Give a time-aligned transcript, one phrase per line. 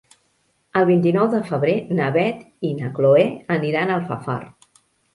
[0.79, 4.43] El vint-i-nou de febrer na Beth i na Chloé aniran a Alfafar.